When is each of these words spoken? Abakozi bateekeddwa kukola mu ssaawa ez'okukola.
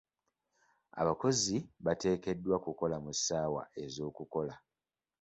Abakozi 1.01 1.55
bateekeddwa 1.85 2.57
kukola 2.65 2.95
mu 3.03 3.11
ssaawa 3.17 3.63
ez'okukola. 3.83 4.55